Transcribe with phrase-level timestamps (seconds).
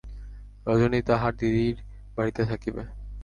[0.67, 1.77] রজনী তাহার দিদির
[2.17, 2.83] বাড়িতে থাকিবে।